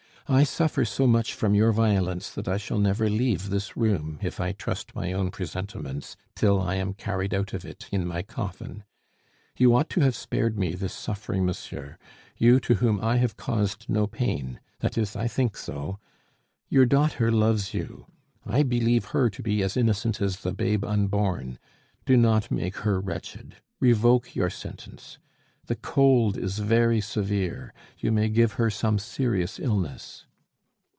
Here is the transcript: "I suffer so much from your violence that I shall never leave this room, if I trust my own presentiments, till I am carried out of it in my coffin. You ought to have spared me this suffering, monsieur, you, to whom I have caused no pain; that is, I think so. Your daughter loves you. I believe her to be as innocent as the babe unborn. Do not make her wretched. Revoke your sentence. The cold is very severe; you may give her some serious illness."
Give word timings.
"I 0.27 0.43
suffer 0.45 0.85
so 0.85 1.07
much 1.07 1.33
from 1.33 1.55
your 1.55 1.73
violence 1.73 2.29
that 2.31 2.47
I 2.47 2.55
shall 2.55 2.79
never 2.79 3.09
leave 3.09 3.49
this 3.49 3.75
room, 3.75 4.17
if 4.21 4.39
I 4.39 4.53
trust 4.53 4.95
my 4.95 5.11
own 5.11 5.29
presentiments, 5.29 6.15
till 6.35 6.61
I 6.61 6.75
am 6.75 6.93
carried 6.93 7.33
out 7.33 7.51
of 7.51 7.65
it 7.65 7.89
in 7.91 8.07
my 8.07 8.21
coffin. 8.21 8.85
You 9.57 9.75
ought 9.75 9.89
to 9.89 9.99
have 9.99 10.15
spared 10.15 10.57
me 10.57 10.73
this 10.73 10.93
suffering, 10.93 11.45
monsieur, 11.45 11.97
you, 12.37 12.61
to 12.61 12.75
whom 12.75 13.01
I 13.03 13.17
have 13.17 13.35
caused 13.35 13.87
no 13.89 14.07
pain; 14.07 14.61
that 14.79 14.97
is, 14.97 15.17
I 15.17 15.27
think 15.27 15.57
so. 15.57 15.99
Your 16.69 16.85
daughter 16.85 17.29
loves 17.29 17.73
you. 17.73 18.05
I 18.45 18.63
believe 18.63 19.05
her 19.11 19.29
to 19.31 19.43
be 19.43 19.61
as 19.61 19.75
innocent 19.75 20.21
as 20.21 20.37
the 20.37 20.53
babe 20.53 20.85
unborn. 20.85 21.59
Do 22.05 22.15
not 22.15 22.49
make 22.49 22.77
her 22.85 23.01
wretched. 23.01 23.57
Revoke 23.81 24.33
your 24.33 24.49
sentence. 24.49 25.17
The 25.67 25.75
cold 25.75 26.37
is 26.37 26.57
very 26.59 26.99
severe; 26.99 27.71
you 27.97 28.11
may 28.11 28.27
give 28.27 28.53
her 28.53 28.69
some 28.69 28.99
serious 28.99 29.57
illness." 29.57 30.25